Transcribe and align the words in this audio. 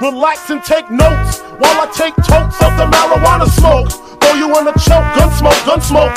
Relax 0.00 0.50
and 0.50 0.60
take 0.64 0.90
notes 0.90 1.40
while 1.60 1.80
I 1.80 1.86
take 1.94 2.14
totes 2.16 2.60
of 2.62 2.76
the 2.76 2.86
marijuana 2.86 3.46
smoke. 3.46 3.88
Throw 4.20 4.34
you 4.34 4.48
in 4.58 4.66
a 4.66 4.72
choke, 4.72 5.06
gun 5.16 5.30
smoke, 5.38 5.64
gun 5.66 5.80
smoke. 5.80 6.14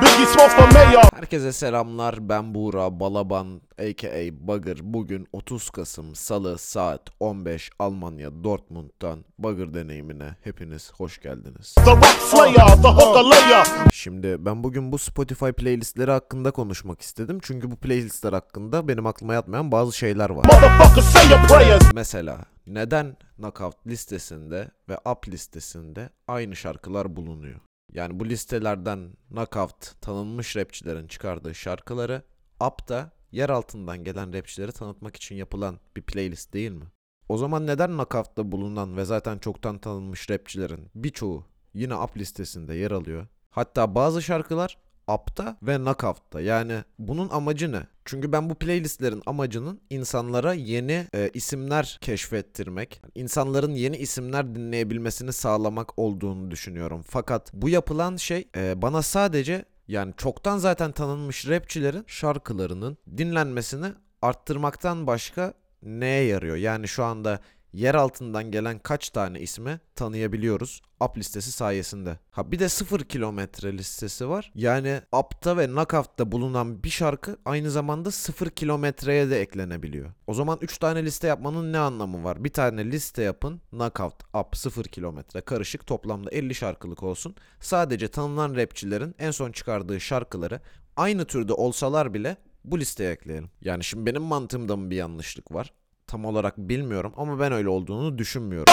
Biggie 0.00 0.26
smokes 0.26 0.54
for 0.54 0.66
mayor. 0.72 1.02
Herkese 1.14 1.52
selamlar 1.52 2.28
ben 2.28 2.54
Buğra 2.54 3.00
Balaban 3.00 3.60
aka 3.78 4.18
Bagır 4.48 4.78
Bugün 4.82 5.28
30 5.32 5.70
Kasım 5.70 6.14
Salı 6.14 6.58
saat 6.58 7.00
15 7.20 7.70
Almanya 7.78 8.44
Dortmund'dan 8.44 9.24
Bagır 9.38 9.74
deneyimine 9.74 10.36
hepiniz 10.44 10.92
hoş 10.96 11.20
geldiniz. 11.20 11.74
The 11.74 11.90
rap 11.90 12.04
slayer, 12.04 12.82
the 12.82 12.88
hooker 12.88 13.24
layer. 13.24 13.66
Şimdi 14.20 14.44
ben 14.44 14.64
bugün 14.64 14.92
bu 14.92 14.98
Spotify 14.98 15.50
playlistleri 15.50 16.10
hakkında 16.10 16.50
konuşmak 16.50 17.00
istedim. 17.00 17.38
Çünkü 17.42 17.70
bu 17.70 17.76
playlistler 17.76 18.32
hakkında 18.32 18.88
benim 18.88 19.06
aklıma 19.06 19.34
yatmayan 19.34 19.72
bazı 19.72 19.98
şeyler 19.98 20.30
var. 20.30 20.46
Mesela 21.94 22.44
neden 22.66 23.16
Knockout 23.36 23.86
listesinde 23.86 24.70
ve 24.88 24.98
Up 25.10 25.28
listesinde 25.28 26.10
aynı 26.28 26.56
şarkılar 26.56 27.16
bulunuyor? 27.16 27.60
Yani 27.92 28.20
bu 28.20 28.26
listelerden 28.26 29.10
Knockout 29.28 30.00
tanınmış 30.00 30.56
rapçilerin 30.56 31.06
çıkardığı 31.06 31.54
şarkıları 31.54 32.22
Up 32.66 32.88
da 32.88 33.12
yer 33.32 33.50
altından 33.50 34.04
gelen 34.04 34.32
rapçileri 34.32 34.72
tanıtmak 34.72 35.16
için 35.16 35.34
yapılan 35.34 35.78
bir 35.96 36.02
playlist 36.02 36.52
değil 36.52 36.72
mi? 36.72 36.84
O 37.28 37.36
zaman 37.36 37.66
neden 37.66 37.90
Knockout'ta 37.90 38.52
bulunan 38.52 38.96
ve 38.96 39.04
zaten 39.04 39.38
çoktan 39.38 39.78
tanınmış 39.78 40.30
rapçilerin 40.30 40.90
birçoğu 40.94 41.44
yine 41.74 41.96
Up 41.96 42.16
listesinde 42.16 42.74
yer 42.74 42.90
alıyor? 42.90 43.26
Hatta 43.50 43.94
bazı 43.94 44.22
şarkılar 44.22 44.76
Up'ta 45.14 45.56
ve 45.62 45.76
Knockout'ta. 45.76 46.40
Yani 46.40 46.84
bunun 46.98 47.28
amacı 47.28 47.72
ne? 47.72 47.82
Çünkü 48.04 48.32
ben 48.32 48.50
bu 48.50 48.54
playlistlerin 48.54 49.22
amacının 49.26 49.80
insanlara 49.90 50.54
yeni 50.54 51.06
e, 51.14 51.30
isimler 51.34 51.98
keşfettirmek, 52.00 53.02
insanların 53.14 53.74
yeni 53.74 53.96
isimler 53.96 54.54
dinleyebilmesini 54.54 55.32
sağlamak 55.32 55.98
olduğunu 55.98 56.50
düşünüyorum. 56.50 57.04
Fakat 57.08 57.50
bu 57.54 57.68
yapılan 57.68 58.16
şey 58.16 58.48
e, 58.56 58.82
bana 58.82 59.02
sadece 59.02 59.64
yani 59.88 60.14
çoktan 60.16 60.58
zaten 60.58 60.92
tanınmış 60.92 61.48
rapçilerin 61.48 62.04
şarkılarının 62.06 62.98
dinlenmesini 63.16 63.86
arttırmaktan 64.22 65.06
başka 65.06 65.54
neye 65.82 66.24
yarıyor? 66.24 66.56
Yani 66.56 66.88
şu 66.88 67.04
anda 67.04 67.40
yer 67.72 67.94
altından 67.94 68.50
gelen 68.50 68.78
kaç 68.78 69.10
tane 69.10 69.40
ismi 69.40 69.80
tanıyabiliyoruz 69.94 70.82
Up 71.00 71.18
listesi 71.18 71.52
sayesinde. 71.52 72.18
Ha 72.30 72.52
bir 72.52 72.58
de 72.58 72.68
0 72.68 73.00
kilometre 73.00 73.78
listesi 73.78 74.28
var. 74.28 74.52
Yani 74.54 75.00
Up'ta 75.12 75.56
ve 75.56 75.66
Knockout'ta 75.66 76.32
bulunan 76.32 76.84
bir 76.84 76.90
şarkı 76.90 77.38
aynı 77.44 77.70
zamanda 77.70 78.10
0 78.10 78.50
kilometreye 78.50 79.30
de 79.30 79.40
eklenebiliyor. 79.40 80.12
O 80.26 80.34
zaman 80.34 80.58
3 80.62 80.78
tane 80.78 81.04
liste 81.04 81.26
yapmanın 81.26 81.72
ne 81.72 81.78
anlamı 81.78 82.24
var? 82.24 82.44
Bir 82.44 82.52
tane 82.52 82.90
liste 82.90 83.22
yapın. 83.22 83.60
Knockout, 83.70 84.14
Up 84.34 84.56
0 84.56 84.84
kilometre 84.84 85.40
karışık 85.40 85.86
toplamda 85.86 86.30
50 86.30 86.54
şarkılık 86.54 87.02
olsun. 87.02 87.34
Sadece 87.60 88.08
tanınan 88.08 88.56
rapçilerin 88.56 89.14
en 89.18 89.30
son 89.30 89.52
çıkardığı 89.52 90.00
şarkıları 90.00 90.60
aynı 90.96 91.24
türde 91.24 91.52
olsalar 91.52 92.14
bile 92.14 92.36
bu 92.64 92.78
listeye 92.78 93.12
ekleyelim. 93.12 93.50
Yani 93.60 93.84
şimdi 93.84 94.06
benim 94.06 94.22
mantığımda 94.22 94.76
mı 94.76 94.90
bir 94.90 94.96
yanlışlık 94.96 95.52
var? 95.52 95.72
Tam 96.10 96.24
olarak 96.24 96.58
bilmiyorum 96.58 97.12
ama 97.16 97.40
ben 97.40 97.52
öyle 97.52 97.68
olduğunu 97.68 98.18
düşünmüyorum. 98.18 98.72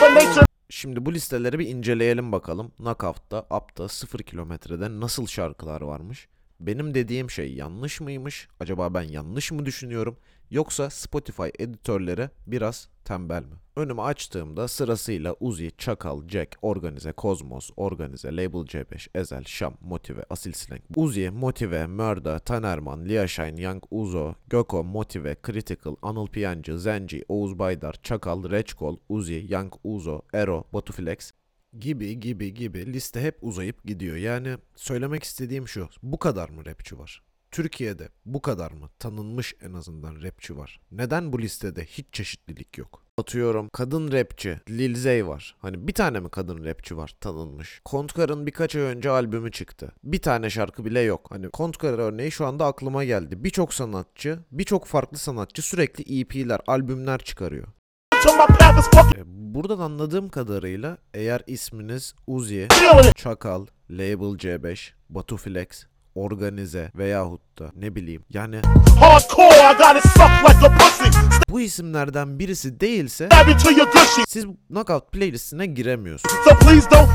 Combination. 0.00 0.44
Şimdi 0.70 1.06
bu 1.06 1.14
listeleri 1.14 1.58
bir 1.58 1.66
inceleyelim 1.66 2.32
bakalım. 2.32 2.72
Knockout'ta, 2.76 3.46
Up'ta 3.50 3.88
0 3.88 4.18
kilometrede 4.18 5.00
nasıl 5.00 5.26
şarkılar 5.26 5.80
varmış? 5.80 6.28
Benim 6.60 6.94
dediğim 6.94 7.30
şey 7.30 7.54
yanlış 7.54 8.00
mıymış? 8.00 8.48
Acaba 8.60 8.94
ben 8.94 9.02
yanlış 9.02 9.52
mı 9.52 9.66
düşünüyorum? 9.66 10.18
Yoksa 10.50 10.90
Spotify 10.90 11.48
editörleri 11.58 12.30
biraz 12.46 12.88
tembel 13.04 13.42
mi? 13.42 13.54
Önümü 13.78 14.02
açtığımda 14.02 14.68
sırasıyla 14.68 15.34
Uzi, 15.40 15.70
Çakal, 15.78 16.28
Jack, 16.28 16.58
Organize, 16.62 17.12
Kozmos, 17.12 17.70
Organize, 17.76 18.36
Label 18.36 18.66
C5, 18.66 19.08
Ezel, 19.14 19.44
Şam, 19.44 19.74
Motive, 19.80 20.24
Asil 20.30 20.52
Slang, 20.52 20.80
Uzi, 20.96 21.30
Motive, 21.30 21.86
Mörda, 21.86 22.38
Tanerman, 22.38 23.04
Lia 23.04 23.26
Shine, 23.26 23.62
Young 23.62 23.84
Uzo, 23.90 24.34
Göko, 24.46 24.84
Motive, 24.84 25.36
Critical, 25.46 25.96
Anıl 26.02 26.26
Piyancı, 26.26 26.78
Zenci, 26.78 27.24
Oğuz 27.28 27.58
Baydar, 27.58 27.96
Çakal, 28.02 28.50
Reçkol, 28.50 28.96
Uzi, 29.08 29.46
Young 29.48 29.72
Uzo, 29.84 30.22
Ero, 30.32 30.64
Batuflex 30.72 31.32
gibi 31.78 32.20
gibi 32.20 32.54
gibi 32.54 32.92
liste 32.92 33.20
hep 33.20 33.38
uzayıp 33.42 33.84
gidiyor. 33.84 34.16
Yani 34.16 34.56
söylemek 34.76 35.22
istediğim 35.22 35.68
şu. 35.68 35.88
Bu 36.02 36.18
kadar 36.18 36.48
mı 36.48 36.66
rapçi 36.66 36.98
var? 36.98 37.22
Türkiye'de 37.50 38.08
bu 38.26 38.42
kadar 38.42 38.70
mı 38.70 38.88
tanınmış 38.98 39.54
en 39.62 39.72
azından 39.72 40.22
rapçi 40.22 40.56
var? 40.56 40.80
Neden 40.90 41.32
bu 41.32 41.42
listede 41.42 41.84
hiç 41.84 42.06
çeşitlilik 42.12 42.78
yok? 42.78 43.07
Atıyorum 43.18 43.68
kadın 43.72 44.12
rapçi 44.12 44.60
Lil 44.70 44.94
Zey 44.94 45.26
var. 45.26 45.56
Hani 45.58 45.88
bir 45.88 45.92
tane 45.92 46.20
mi 46.20 46.28
kadın 46.28 46.64
rapçi 46.64 46.96
var 46.96 47.14
tanınmış? 47.20 47.80
Kontkar'ın 47.84 48.46
birkaç 48.46 48.76
ay 48.76 48.82
önce 48.82 49.10
albümü 49.10 49.50
çıktı. 49.50 49.92
Bir 50.04 50.22
tane 50.22 50.50
şarkı 50.50 50.84
bile 50.84 51.00
yok. 51.00 51.26
Hani 51.30 51.50
Kontkar 51.50 51.98
örneği 51.98 52.30
şu 52.30 52.46
anda 52.46 52.66
aklıma 52.66 53.04
geldi. 53.04 53.44
Birçok 53.44 53.74
sanatçı, 53.74 54.38
birçok 54.52 54.86
farklı 54.86 55.18
sanatçı 55.18 55.62
sürekli 55.62 56.20
EP'ler, 56.20 56.60
albümler 56.66 57.18
çıkarıyor. 57.18 57.66
E, 59.16 59.22
Buradan 59.26 59.78
anladığım 59.78 60.28
kadarıyla 60.28 60.98
eğer 61.14 61.42
isminiz 61.46 62.14
Uzi. 62.26 62.68
Çakal, 63.16 63.66
Label 63.90 64.38
C5, 64.38 64.92
Batuflex, 65.08 65.86
Organize 66.18 66.90
veyahut 66.96 67.58
da 67.58 67.72
ne 67.76 67.94
bileyim 67.94 68.24
yani 68.30 68.60
bu 71.50 71.60
isimlerden 71.60 72.38
birisi 72.38 72.80
değilse 72.80 73.28
siz 74.28 74.46
Knockout 74.68 75.12
playlistine 75.12 75.66
giremiyorsunuz. 75.66 76.34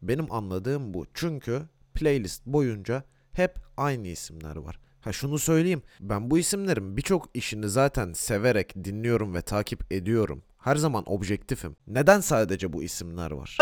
Benim 0.04 0.32
anladığım 0.32 0.94
bu. 0.94 1.06
Çünkü 1.14 1.62
playlist 1.94 2.46
boyunca 2.46 3.04
hep 3.32 3.56
aynı 3.78 4.08
isimler 4.08 4.56
var. 4.56 4.80
Ha 5.02 5.12
şunu 5.14 5.40
söyleyeyim. 5.40 5.82
Ben 6.00 6.32
bu 6.32 6.38
isimlerin 6.38 6.98
birçok 6.98 7.30
işini 7.34 7.70
zaten 7.70 8.14
severek 8.14 8.76
dinliyorum 8.84 9.34
ve 9.36 9.42
takip 9.42 9.94
ediyorum. 9.94 10.44
Her 10.58 10.76
zaman 10.76 11.04
objektifim. 11.12 11.76
Neden 11.88 12.20
sadece 12.20 12.74
bu 12.74 12.84
isimler 12.84 13.32
var? 13.32 13.58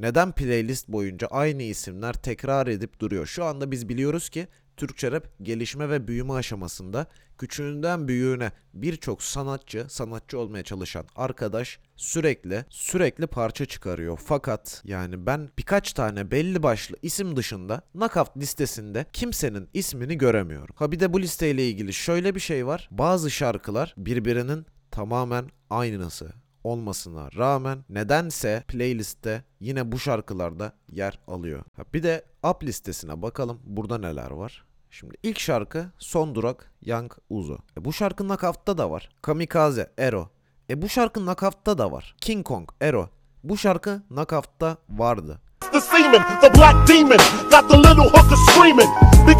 Neden 0.00 0.32
playlist 0.32 0.88
boyunca 0.88 1.26
aynı 1.26 1.62
isimler 1.62 2.12
tekrar 2.12 2.66
edip 2.66 3.00
duruyor? 3.00 3.26
Şu 3.26 3.44
anda 3.44 3.70
biz 3.70 3.88
biliyoruz 3.88 4.28
ki 4.28 4.48
Türkçe 4.76 5.12
rap 5.12 5.28
gelişme 5.42 5.90
ve 5.90 6.08
büyüme 6.08 6.32
aşamasında 6.32 7.06
küçüğünden 7.38 8.08
büyüğüne 8.08 8.52
birçok 8.74 9.22
sanatçı, 9.22 9.86
sanatçı 9.88 10.38
olmaya 10.38 10.64
çalışan 10.64 11.06
arkadaş 11.16 11.78
sürekli 11.96 12.64
sürekli 12.70 13.26
parça 13.26 13.64
çıkarıyor. 13.66 14.20
Fakat 14.24 14.82
yani 14.84 15.26
ben 15.26 15.48
birkaç 15.58 15.92
tane 15.92 16.30
belli 16.30 16.62
başlı 16.62 16.96
isim 17.02 17.36
dışında 17.36 17.82
Knockout 17.92 18.36
listesinde 18.36 19.06
kimsenin 19.12 19.68
ismini 19.74 20.18
göremiyorum. 20.18 20.74
Ha 20.78 20.92
bir 20.92 21.00
de 21.00 21.12
bu 21.12 21.20
listeyle 21.20 21.68
ilgili 21.68 21.92
şöyle 21.92 22.34
bir 22.34 22.40
şey 22.40 22.66
var. 22.66 22.88
Bazı 22.90 23.30
şarkılar 23.30 23.94
birbirinin 23.96 24.66
tamamen 24.90 25.50
aynısı 25.70 26.32
olmasına 26.66 27.32
rağmen 27.32 27.84
nedense 27.88 28.64
playlistte 28.68 29.44
yine 29.60 29.92
bu 29.92 29.98
şarkılarda 29.98 30.72
yer 30.92 31.18
alıyor. 31.26 31.62
Ha, 31.76 31.82
bir 31.94 32.02
de 32.02 32.24
up 32.50 32.64
listesine 32.64 33.22
bakalım 33.22 33.60
burada 33.64 33.98
neler 33.98 34.30
var. 34.30 34.64
Şimdi 34.90 35.14
ilk 35.22 35.38
şarkı 35.38 35.90
Son 35.98 36.34
Durak 36.34 36.72
Young 36.82 37.12
Uzo. 37.30 37.58
E, 37.78 37.84
bu 37.84 37.92
şarkı 37.92 38.24
Knockout'ta 38.24 38.78
da 38.78 38.90
var. 38.90 39.08
Kamikaze 39.22 39.92
Ero. 39.98 40.28
E 40.70 40.82
bu 40.82 40.88
şarkı 40.88 41.20
Knockout'ta 41.20 41.78
da 41.78 41.92
var. 41.92 42.16
King 42.20 42.46
Kong 42.46 42.68
Ero. 42.80 43.08
Bu 43.44 43.56
şarkı 43.56 44.02
Knockout'ta 44.08 44.76
vardı. 44.90 45.40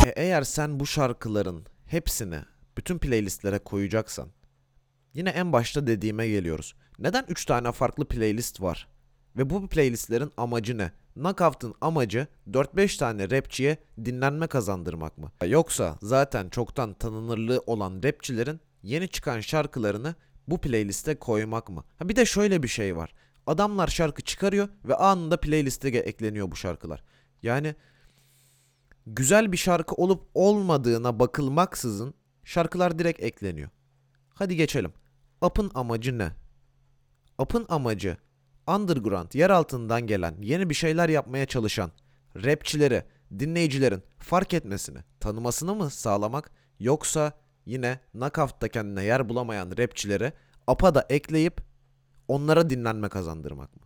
E, 0.07 0.13
eğer 0.17 0.43
sen 0.43 0.81
bu 0.81 0.87
şarkıların 0.87 1.67
hepsini 1.87 2.39
bütün 2.77 2.99
playlistlere 2.99 3.59
koyacaksan 3.59 4.29
yine 5.17 5.31
en 5.31 5.53
başta 5.53 5.87
dediğime 5.87 6.29
geliyoruz. 6.29 6.75
Neden 6.99 7.25
3 7.29 7.45
tane 7.45 7.73
farklı 7.73 8.05
playlist 8.05 8.63
var? 8.63 8.89
Ve 9.37 9.51
bu 9.51 9.69
playlistlerin 9.69 10.33
amacı 10.37 10.79
ne? 10.79 10.93
Knockout'ın 11.15 11.75
amacı 11.81 12.27
4-5 12.51 12.99
tane 12.99 13.31
rapçiye 13.31 13.77
dinlenme 14.05 14.47
kazandırmak 14.47 15.19
mı? 15.19 15.33
Yoksa 15.47 15.99
zaten 16.03 16.49
çoktan 16.49 16.95
tanınırlığı 16.95 17.63
olan 17.67 18.03
rapçilerin 18.05 18.61
yeni 18.83 19.09
çıkan 19.09 19.41
şarkılarını 19.41 20.15
bu 20.49 20.61
playliste 20.61 21.19
koymak 21.19 21.69
mı? 21.69 21.85
Ha 21.99 22.09
bir 22.09 22.17
de 22.17 22.27
şöyle 22.27 22.63
bir 22.63 22.69
şey 22.69 22.97
var. 22.97 23.15
Adamlar 23.47 23.89
şarkı 23.89 24.23
çıkarıyor 24.23 24.69
ve 24.85 24.95
anında 24.95 25.41
playliste 25.41 25.89
ekleniyor 25.89 26.51
bu 26.51 26.57
şarkılar. 26.57 27.05
Yani 27.43 27.75
güzel 29.07 29.53
bir 29.53 29.57
şarkı 29.57 29.95
olup 29.95 30.29
olmadığına 30.35 31.19
bakılmaksızın 31.19 32.15
şarkılar 32.45 32.99
direkt 32.99 33.23
ekleniyor. 33.23 33.69
Hadi 34.35 34.57
geçelim. 34.57 34.93
Up'ın 35.43 35.71
amacı 35.75 36.19
ne? 36.19 36.33
Up'ın 37.39 37.67
amacı 37.69 38.17
underground, 38.69 39.33
yer 39.35 39.51
altından 39.51 40.07
gelen, 40.07 40.35
yeni 40.41 40.71
bir 40.71 40.75
şeyler 40.75 41.09
yapmaya 41.09 41.47
çalışan 41.47 41.91
rapçileri, 42.37 43.05
dinleyicilerin 43.39 44.03
fark 44.19 44.55
etmesini, 44.55 44.99
tanımasını 45.21 45.75
mı 45.75 45.91
sağlamak 45.91 46.51
Yoksa 46.81 47.33
yine 47.67 48.01
Knockout'ta 48.13 48.69
kendine 48.69 49.05
yer 49.05 49.29
bulamayan 49.29 49.73
rapçileri 49.79 50.33
AP'a 50.67 50.95
da 50.95 51.07
ekleyip 51.11 51.61
onlara 52.29 52.71
dinlenme 52.71 53.09
kazandırmak 53.09 53.77
mı? 53.77 53.83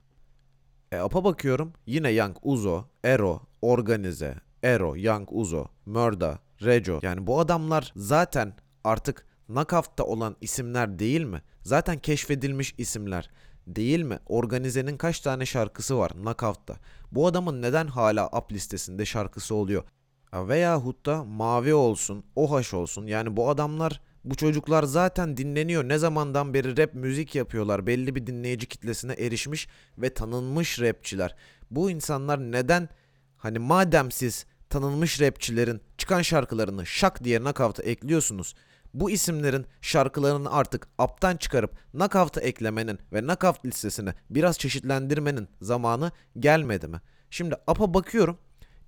E 0.93 0.97
AP'a 0.97 1.25
bakıyorum 1.25 1.73
yine 1.87 2.11
Young 2.11 2.37
Uzo, 2.43 2.85
Ero, 3.05 3.41
Organize, 3.63 4.35
Ero, 4.63 4.97
Young 4.97 5.29
Uzo, 5.33 5.67
Murda, 5.87 6.39
Rejo. 6.63 7.01
Yani 7.03 7.27
bu 7.27 7.41
adamlar 7.41 7.93
zaten 7.97 8.55
artık 8.85 9.27
Knockout'ta 9.51 10.05
olan 10.05 10.37
isimler 10.41 10.99
değil 10.99 11.25
mi? 11.25 11.43
Zaten 11.63 11.99
keşfedilmiş 11.99 12.75
isimler 12.79 13.31
değil 13.67 14.03
mi? 14.03 14.19
Organize'nin 14.27 14.97
kaç 14.97 15.21
tane 15.21 15.47
şarkısı 15.47 15.99
var 15.99 16.13
Knockout'ta? 16.13 16.77
Bu 17.13 17.27
adamın 17.27 17.63
neden 17.63 17.87
hala 17.87 18.27
up 18.29 18.53
listesinde 18.53 19.07
şarkısı 19.07 19.55
oluyor? 19.55 19.85
Veyahut 20.33 21.07
da 21.07 21.25
Mavi 21.25 21.75
olsun, 21.75 22.25
Ohaş 22.37 22.75
olsun. 22.75 23.07
Yani 23.07 23.37
bu 23.37 23.49
adamlar, 23.49 24.01
bu 24.25 24.35
çocuklar 24.35 24.83
zaten 24.83 25.37
dinleniyor. 25.37 25.89
Ne 25.89 25.99
zamandan 25.99 26.55
beri 26.55 26.77
rap 26.77 26.95
müzik 26.95 27.35
yapıyorlar. 27.35 27.87
Belli 27.87 28.15
bir 28.15 28.27
dinleyici 28.27 28.67
kitlesine 28.67 29.13
erişmiş 29.13 29.69
ve 29.99 30.15
tanınmış 30.15 30.81
rapçiler. 30.81 31.37
Bu 31.71 31.91
insanlar 31.91 32.53
neden 32.53 32.89
hani 33.37 33.59
madem 33.59 34.11
siz 34.11 34.47
tanınmış 34.69 35.21
rapçilerin 35.21 35.81
çıkan 35.99 36.23
şarkılarını 36.23 36.87
şak 36.87 37.25
diye 37.25 37.39
knockout'a 37.39 37.83
ekliyorsunuz. 37.83 38.55
Bu 38.95 39.11
isimlerin 39.11 39.67
şarkılarını 39.81 40.53
artık 40.53 40.89
up'tan 40.99 41.37
çıkarıp 41.37 41.77
knockout'a 41.93 42.41
eklemenin 42.41 42.99
ve 43.13 43.21
knockout 43.21 43.67
listesini 43.67 44.15
biraz 44.31 44.59
çeşitlendirmenin 44.59 45.49
zamanı 45.61 46.13
gelmedi 46.39 46.89
mi? 46.89 47.01
Şimdi 47.31 47.55
up'a 47.55 47.95
bakıyorum. 47.95 48.39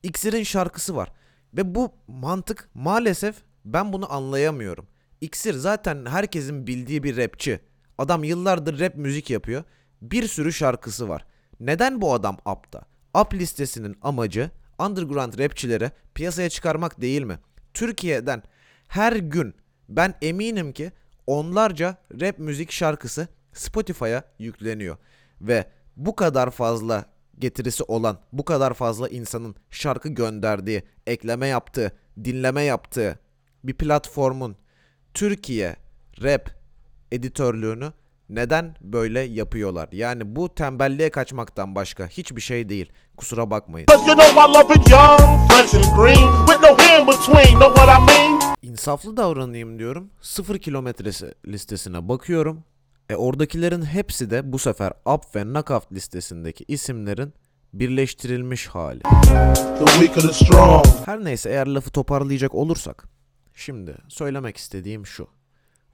X'in 0.03 0.43
şarkısı 0.43 0.97
var. 0.97 1.13
Ve 1.55 1.75
bu 1.75 1.93
mantık 2.07 2.69
maalesef 2.75 3.37
ben 3.65 3.93
bunu 3.93 4.13
anlayamıyorum. 4.13 4.87
İksir 5.21 5.55
zaten 5.55 6.07
herkesin 6.07 6.67
bildiği 6.67 7.03
bir 7.03 7.17
rapçi. 7.17 7.61
Adam 7.99 8.25
yıllardır 8.25 8.81
rap 8.81 8.97
müzik 8.97 9.31
yapıyor. 9.31 9.65
Bir 10.03 10.29
sürü 10.29 10.53
şarkısı 10.53 11.09
var. 11.09 11.27
Neden 11.61 12.01
bu 12.01 12.15
adam 12.15 12.37
up'ta? 12.47 12.83
Up 13.21 13.35
listesinin 13.35 13.97
amacı 14.03 14.51
underground 14.79 15.39
rapçileri 15.39 15.91
piyasaya 16.15 16.49
çıkarmak 16.49 17.01
değil 17.01 17.23
mi? 17.23 17.39
Türkiye'den 17.75 18.43
her 18.89 19.13
gün 19.13 19.55
ben 19.89 20.15
eminim 20.23 20.73
ki 20.73 20.93
onlarca 21.27 21.97
rap 22.21 22.39
müzik 22.39 22.73
şarkısı 22.73 23.29
Spotify'a 23.53 24.23
yükleniyor. 24.39 24.97
Ve 25.41 25.67
bu 25.97 26.17
kadar 26.17 26.51
fazla 26.51 27.05
getirisi 27.39 27.83
olan, 27.83 28.19
bu 28.33 28.45
kadar 28.45 28.75
fazla 28.75 29.09
insanın 29.09 29.55
şarkı 29.71 30.09
gönderdiği, 30.09 30.83
ekleme 31.07 31.47
yaptığı, 31.47 31.93
dinleme 32.25 32.63
yaptığı 32.63 33.19
bir 33.65 33.75
platformun 33.75 34.57
Türkiye 35.15 35.77
rap 36.23 36.51
editörlüğünü 37.13 37.93
neden 38.29 38.77
böyle 38.81 39.21
yapıyorlar? 39.21 39.89
Yani 39.93 40.37
bu 40.37 40.55
tembelliğe 40.55 41.11
kaçmaktan 41.11 41.75
başka 41.75 42.07
hiçbir 42.07 42.41
şey 42.41 42.69
değil. 42.69 42.93
Kusura 43.17 43.51
bakmayın. 43.51 43.87
İnsaflı 48.63 49.17
davranayım 49.17 49.79
diyorum. 49.79 50.11
Sıfır 50.21 50.59
kilometresi 50.59 51.35
listesine 51.47 52.09
bakıyorum. 52.09 52.65
E 53.11 53.15
oradakilerin 53.17 53.83
hepsi 53.83 54.31
de 54.31 54.53
bu 54.53 54.59
sefer 54.59 54.93
up 55.15 55.37
ve 55.37 55.43
knockout 55.43 55.93
listesindeki 55.93 56.65
isimlerin 56.69 57.35
birleştirilmiş 57.73 58.67
hali. 58.67 59.01
Her 61.05 61.25
neyse 61.25 61.51
eğer 61.51 61.67
lafı 61.67 61.91
toparlayacak 61.91 62.55
olursak. 62.55 63.05
Şimdi 63.55 63.95
söylemek 64.09 64.57
istediğim 64.57 65.07
şu. 65.07 65.27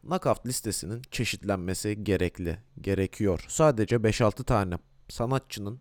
Knockout 0.09 0.47
listesinin 0.47 1.03
çeşitlenmesi 1.11 2.05
gerekli, 2.05 2.59
gerekiyor. 2.81 3.45
Sadece 3.49 3.97
5-6 3.97 4.45
tane 4.45 4.79
sanatçının 5.09 5.81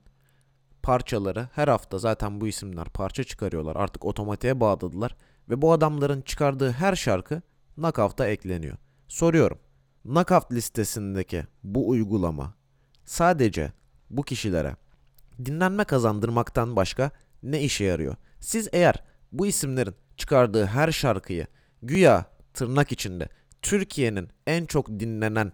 parçaları 0.84 1.50
her 1.54 1.68
hafta 1.68 1.98
zaten 1.98 2.42
bu 2.42 2.48
isimler 2.48 2.90
parça 2.90 3.24
çıkarıyorlar. 3.24 3.76
Artık 3.76 4.06
otomatiğe 4.06 4.60
bağladılar 4.60 5.16
ve 5.50 5.62
bu 5.62 5.72
adamların 5.72 6.22
çıkardığı 6.22 6.72
her 6.72 6.96
şarkı 6.96 7.42
Knockout'a 7.76 8.28
ekleniyor. 8.28 8.78
Soruyorum. 9.08 9.60
Knockout 10.04 10.52
listesindeki 10.52 11.44
bu 11.64 11.90
uygulama 11.90 12.54
sadece 13.06 13.72
bu 14.10 14.24
kişilere 14.24 14.76
dinlenme 15.46 15.84
kazandırmaktan 15.84 16.76
başka 16.76 17.12
ne 17.44 17.62
işe 17.62 17.84
yarıyor? 17.84 18.16
Siz 18.40 18.70
eğer 18.72 19.04
bu 19.32 19.48
isimlerin 19.48 19.96
çıkardığı 20.18 20.66
her 20.66 20.92
şarkıyı 20.92 21.48
güya 21.82 22.26
tırnak 22.54 22.92
içinde 22.92 23.30
Türkiye'nin 23.62 24.30
en 24.48 24.66
çok 24.66 25.00
dinlenen 25.00 25.52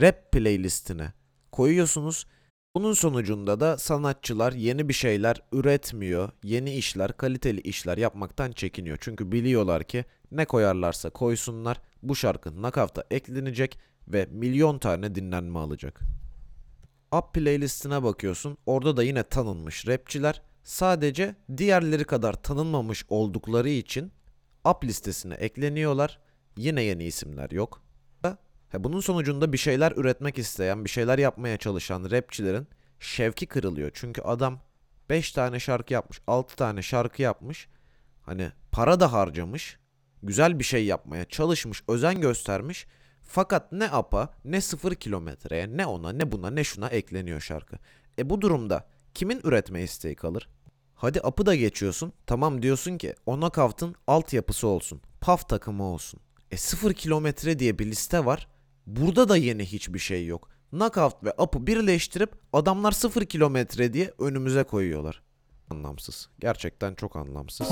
rap 0.00 0.32
playlistine 0.32 1.12
koyuyorsunuz. 1.52 2.26
Bunun 2.74 2.92
sonucunda 2.92 3.60
da 3.60 3.78
sanatçılar 3.78 4.52
yeni 4.52 4.88
bir 4.88 4.94
şeyler 4.94 5.42
üretmiyor, 5.52 6.30
yeni 6.42 6.74
işler, 6.74 7.16
kaliteli 7.16 7.60
işler 7.60 7.98
yapmaktan 7.98 8.52
çekiniyor. 8.52 8.98
Çünkü 9.00 9.32
biliyorlar 9.32 9.84
ki 9.84 10.04
ne 10.32 10.44
koyarlarsa 10.44 11.10
koysunlar 11.10 11.80
bu 12.02 12.16
şarkı 12.16 12.50
Knockout'a 12.50 13.04
eklenecek 13.10 13.78
ve 14.08 14.28
milyon 14.30 14.78
tane 14.78 15.14
dinlenme 15.14 15.58
alacak. 15.58 16.00
Up 17.12 17.34
playlistine 17.34 18.02
bakıyorsun. 18.02 18.58
Orada 18.66 18.96
da 18.96 19.02
yine 19.02 19.22
tanınmış 19.22 19.86
rapçiler. 19.86 20.42
Sadece 20.62 21.34
diğerleri 21.56 22.04
kadar 22.04 22.42
tanınmamış 22.42 23.04
oldukları 23.08 23.68
için 23.68 24.12
Up 24.64 24.84
listesine 24.84 25.34
ekleniyorlar. 25.34 26.18
Yine 26.58 26.82
yeni 26.82 27.04
isimler 27.04 27.50
yok. 27.50 27.82
Bunun 28.74 29.00
sonucunda 29.00 29.52
bir 29.52 29.58
şeyler 29.58 29.92
üretmek 29.96 30.38
isteyen, 30.38 30.84
bir 30.84 30.90
şeyler 30.90 31.18
yapmaya 31.18 31.56
çalışan 31.56 32.10
rapçilerin 32.10 32.68
şevki 33.00 33.46
kırılıyor. 33.46 33.90
Çünkü 33.94 34.22
adam 34.22 34.60
5 35.10 35.32
tane 35.32 35.60
şarkı 35.60 35.92
yapmış, 35.92 36.20
6 36.26 36.56
tane 36.56 36.82
şarkı 36.82 37.22
yapmış. 37.22 37.68
Hani 38.22 38.52
para 38.72 39.00
da 39.00 39.12
harcamış. 39.12 39.78
Güzel 40.22 40.58
bir 40.58 40.64
şey 40.64 40.84
yapmaya 40.84 41.24
çalışmış, 41.24 41.82
özen 41.88 42.20
göstermiş. 42.20 42.86
Fakat 43.22 43.72
ne 43.72 43.90
AP'a, 43.90 44.34
ne 44.44 44.60
0 44.60 44.94
kilometreye, 44.94 45.76
ne 45.76 45.86
ona, 45.86 46.12
ne 46.12 46.32
buna, 46.32 46.50
ne 46.50 46.64
şuna 46.64 46.88
ekleniyor 46.88 47.40
şarkı. 47.40 47.76
E 48.18 48.30
bu 48.30 48.40
durumda 48.40 48.86
kimin 49.14 49.40
üretme 49.44 49.82
isteği 49.82 50.14
kalır? 50.14 50.48
Hadi 50.94 51.20
AP'ı 51.20 51.46
da 51.46 51.54
geçiyorsun. 51.54 52.12
Tamam 52.26 52.62
diyorsun 52.62 52.98
ki 52.98 53.14
o 53.26 53.36
knockout'ın 53.36 53.94
altyapısı 54.06 54.68
olsun. 54.68 55.00
PAF 55.20 55.48
takımı 55.48 55.84
olsun. 55.84 56.20
E 56.50 56.56
0 56.56 56.92
kilometre 56.92 57.58
diye 57.58 57.78
bir 57.78 57.86
liste 57.86 58.24
var. 58.24 58.48
Burada 58.86 59.28
da 59.28 59.36
yeni 59.36 59.64
hiçbir 59.66 59.98
şey 59.98 60.26
yok. 60.26 60.48
Knockout 60.70 61.24
ve 61.24 61.32
Up'ı 61.38 61.66
birleştirip 61.66 62.32
adamlar 62.52 62.92
0 62.92 63.24
kilometre 63.24 63.92
diye 63.92 64.12
önümüze 64.18 64.64
koyuyorlar. 64.64 65.22
Anlamsız. 65.70 66.28
Gerçekten 66.38 66.94
çok 66.94 67.16
anlamsız. 67.16 67.68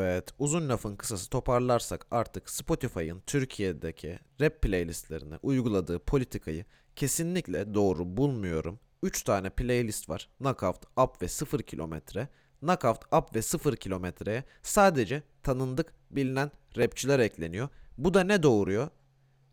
Evet, 0.00 0.28
uzun 0.38 0.68
lafın 0.68 0.96
kısası 0.96 1.30
toparlarsak 1.30 2.06
artık 2.10 2.50
Spotify'ın 2.50 3.22
Türkiye'deki 3.26 4.18
rap 4.40 4.62
playlistlerine 4.62 5.38
uyguladığı 5.42 5.98
politikayı 5.98 6.64
kesinlikle 6.96 7.74
doğru 7.74 8.16
bulmuyorum. 8.16 8.78
3 9.02 9.22
tane 9.22 9.50
playlist 9.50 10.08
var. 10.08 10.28
Knockout, 10.38 10.84
Up 10.98 11.22
ve 11.22 11.28
0 11.28 11.62
kilometre. 11.62 12.28
Knockout, 12.60 13.14
Up 13.14 13.34
ve 13.34 13.42
0 13.42 13.76
kilometreye 13.76 14.44
sadece 14.62 15.22
tanındık, 15.42 15.92
bilinen 16.10 16.50
rapçiler 16.76 17.18
ekleniyor. 17.18 17.68
Bu 17.98 18.14
da 18.14 18.24
ne 18.24 18.42
doğuruyor? 18.42 18.88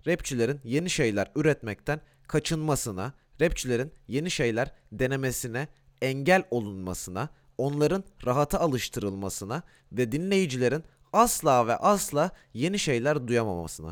Rapçilerin 0.07 0.59
yeni 0.63 0.89
şeyler 0.89 1.31
üretmekten 1.35 2.01
kaçınmasına, 2.27 3.13
rapçilerin 3.41 3.93
yeni 4.07 4.31
şeyler 4.31 4.71
denemesine 4.91 5.67
engel 6.01 6.43
olunmasına, 6.51 7.29
onların 7.57 8.03
rahata 8.25 8.59
alıştırılmasına 8.59 9.63
ve 9.91 10.11
dinleyicilerin 10.11 10.83
asla 11.13 11.67
ve 11.67 11.75
asla 11.75 12.31
yeni 12.53 12.79
şeyler 12.79 13.27
duyamamasına. 13.27 13.91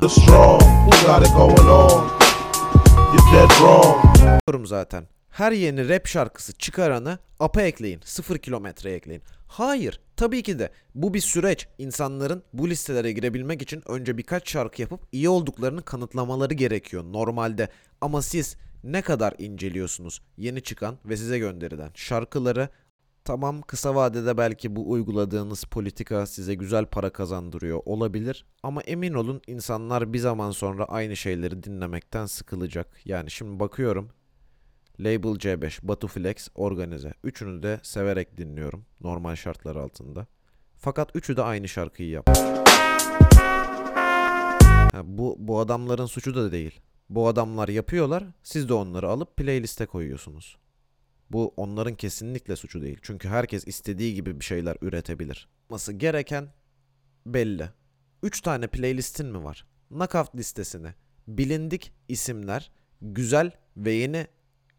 Diyorum 4.46 4.66
zaten. 4.66 5.06
Her 5.32 5.52
yeni 5.52 5.88
rap 5.88 6.06
şarkısı 6.06 6.52
çıkaranı 6.52 7.18
AP'a 7.40 7.62
ekleyin. 7.62 8.00
0 8.04 8.38
kilometreye 8.38 8.96
ekleyin. 8.96 9.22
Hayır. 9.48 10.00
Tabii 10.16 10.42
ki 10.42 10.58
de 10.58 10.70
bu 10.94 11.14
bir 11.14 11.20
süreç. 11.20 11.68
İnsanların 11.78 12.42
bu 12.52 12.70
listelere 12.70 13.12
girebilmek 13.12 13.62
için 13.62 13.82
önce 13.86 14.18
birkaç 14.18 14.50
şarkı 14.50 14.82
yapıp 14.82 15.00
iyi 15.12 15.28
olduklarını 15.28 15.82
kanıtlamaları 15.82 16.54
gerekiyor 16.54 17.04
normalde. 17.04 17.68
Ama 18.00 18.22
siz 18.22 18.56
ne 18.84 19.02
kadar 19.02 19.34
inceliyorsunuz 19.38 20.22
yeni 20.36 20.62
çıkan 20.62 20.98
ve 21.04 21.16
size 21.16 21.38
gönderilen 21.38 21.90
şarkıları 21.94 22.68
Tamam 23.24 23.62
kısa 23.62 23.94
vadede 23.94 24.36
belki 24.36 24.76
bu 24.76 24.90
uyguladığınız 24.90 25.64
politika 25.64 26.26
size 26.26 26.54
güzel 26.54 26.86
para 26.86 27.10
kazandırıyor 27.10 27.80
olabilir 27.84 28.46
ama 28.62 28.82
emin 28.82 29.14
olun 29.14 29.42
insanlar 29.46 30.12
bir 30.12 30.18
zaman 30.18 30.50
sonra 30.50 30.84
aynı 30.84 31.16
şeyleri 31.16 31.62
dinlemekten 31.62 32.26
sıkılacak. 32.26 33.00
Yani 33.04 33.30
şimdi 33.30 33.60
bakıyorum 33.60 34.10
Label 35.00 35.38
C5, 35.38 35.78
Batu 35.82 36.08
Flex, 36.08 36.48
Organize. 36.54 37.14
Üçünü 37.24 37.62
de 37.62 37.80
severek 37.82 38.36
dinliyorum 38.36 38.84
normal 39.00 39.36
şartlar 39.36 39.76
altında. 39.76 40.26
Fakat 40.76 41.16
üçü 41.16 41.36
de 41.36 41.42
aynı 41.42 41.68
şarkıyı 41.68 42.08
yap. 42.08 42.28
Ha, 44.92 45.02
bu, 45.04 45.36
bu 45.38 45.60
adamların 45.60 46.06
suçu 46.06 46.34
da 46.34 46.52
değil. 46.52 46.80
Bu 47.10 47.28
adamlar 47.28 47.68
yapıyorlar, 47.68 48.24
siz 48.42 48.68
de 48.68 48.74
onları 48.74 49.08
alıp 49.08 49.36
playliste 49.36 49.86
koyuyorsunuz. 49.86 50.58
Bu 51.30 51.54
onların 51.56 51.94
kesinlikle 51.94 52.56
suçu 52.56 52.82
değil. 52.82 52.98
Çünkü 53.02 53.28
herkes 53.28 53.66
istediği 53.66 54.14
gibi 54.14 54.40
bir 54.40 54.44
şeyler 54.44 54.76
üretebilir. 54.82 55.48
Olması 55.68 55.92
gereken 55.92 56.48
belli. 57.26 57.70
3 58.22 58.40
tane 58.40 58.66
playlistin 58.66 59.26
mi 59.26 59.44
var? 59.44 59.66
Knockout 59.88 60.36
listesine 60.36 60.94
bilindik 61.28 61.92
isimler, 62.08 62.72
güzel 63.02 63.50
ve 63.76 63.92
yeni 63.92 64.26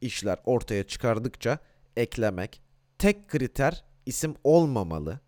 işler 0.04 0.40
ortaya 0.46 0.84
çıkardıkça 0.88 1.58
eklemek. 1.98 2.62
Tek 2.98 3.30
kriter 3.30 3.84
isim 4.06 4.36
olmamalı. 4.44 5.20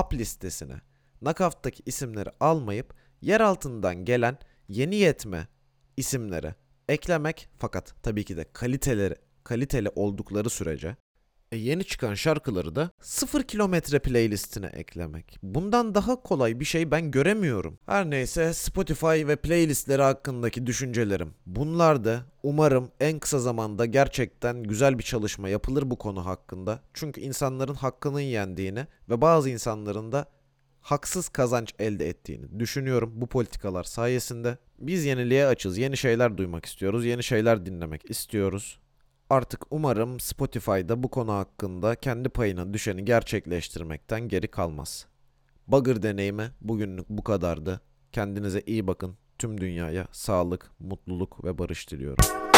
Up 0.00 0.14
listesine 0.14 0.80
Knockout'taki 1.20 1.82
isimleri 1.86 2.30
almayıp 2.40 2.94
yer 3.20 3.40
altından 3.40 4.04
gelen 4.04 4.38
yeni 4.68 4.96
yetme 4.96 5.48
isimleri 5.96 6.54
eklemek 6.88 7.48
fakat 7.58 7.94
tabii 8.02 8.24
ki 8.24 8.36
de 8.36 8.44
kaliteleri 8.52 9.14
kaliteli 9.44 9.88
oldukları 9.88 10.50
sürece 10.50 10.96
e, 11.52 11.56
yeni 11.56 11.84
çıkan 11.84 12.14
şarkıları 12.14 12.74
da 12.74 12.90
0 13.00 13.42
kilometre 13.42 13.98
playlistine 13.98 14.66
eklemek. 14.66 15.38
Bundan 15.42 15.94
daha 15.94 16.22
kolay 16.22 16.60
bir 16.60 16.64
şey 16.64 16.90
ben 16.90 17.10
göremiyorum. 17.10 17.78
Her 17.86 18.10
neyse 18.10 18.54
Spotify 18.54 19.06
ve 19.06 19.36
playlistleri 19.36 20.02
hakkındaki 20.02 20.66
düşüncelerim. 20.66 21.34
Bunlar 21.46 22.04
da 22.04 22.20
umarım 22.42 22.90
en 23.00 23.18
kısa 23.18 23.38
zamanda 23.38 23.86
gerçekten 23.86 24.62
güzel 24.62 24.98
bir 24.98 25.02
çalışma 25.02 25.48
yapılır 25.48 25.90
bu 25.90 25.98
konu 25.98 26.26
hakkında. 26.26 26.80
Çünkü 26.94 27.20
insanların 27.20 27.74
hakkının 27.74 28.20
yendiğini 28.20 28.86
ve 29.08 29.20
bazı 29.20 29.50
insanların 29.50 30.12
da 30.12 30.26
haksız 30.80 31.28
kazanç 31.28 31.74
elde 31.78 32.08
ettiğini 32.08 32.60
düşünüyorum 32.60 33.12
bu 33.14 33.26
politikalar 33.26 33.84
sayesinde. 33.84 34.58
Biz 34.78 35.04
yeniliğe 35.04 35.46
açız, 35.46 35.78
yeni 35.78 35.96
şeyler 35.96 36.36
duymak 36.36 36.66
istiyoruz, 36.66 37.04
yeni 37.04 37.22
şeyler 37.22 37.66
dinlemek 37.66 38.10
istiyoruz. 38.10 38.80
Artık 39.30 39.60
umarım 39.70 40.20
Spotify'da 40.20 41.02
bu 41.02 41.08
konu 41.08 41.32
hakkında 41.32 41.94
kendi 41.94 42.28
payına 42.28 42.74
düşeni 42.74 43.04
gerçekleştirmekten 43.04 44.28
geri 44.28 44.48
kalmaz. 44.48 45.06
Bagır 45.68 46.02
deneyimi 46.02 46.50
bugünlük 46.60 47.08
bu 47.08 47.24
kadardı. 47.24 47.80
Kendinize 48.12 48.62
iyi 48.66 48.86
bakın. 48.86 49.16
Tüm 49.38 49.60
dünyaya 49.60 50.06
sağlık, 50.12 50.70
mutluluk 50.80 51.44
ve 51.44 51.58
barış 51.58 51.90
diliyorum. 51.90 52.49